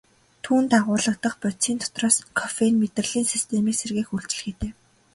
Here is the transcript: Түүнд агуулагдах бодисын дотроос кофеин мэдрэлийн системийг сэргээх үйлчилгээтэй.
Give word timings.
Түүнд 0.43 0.71
агуулагдах 0.77 1.33
бодисын 1.41 1.77
дотроос 1.83 2.17
кофеин 2.39 2.75
мэдрэлийн 2.81 3.27
системийг 3.33 3.75
сэргээх 3.77 4.09
үйлчилгээтэй. 4.15 4.71